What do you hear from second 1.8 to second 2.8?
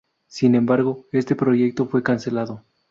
fue cancelado.